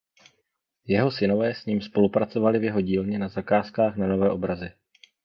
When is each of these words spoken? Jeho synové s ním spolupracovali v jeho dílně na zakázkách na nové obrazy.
Jeho 0.87 1.11
synové 1.11 1.53
s 1.55 1.65
ním 1.65 1.81
spolupracovali 1.81 2.59
v 2.59 2.63
jeho 2.63 2.81
dílně 2.81 3.19
na 3.19 3.27
zakázkách 3.27 3.95
na 3.97 4.07
nové 4.07 4.29
obrazy. 4.29 4.69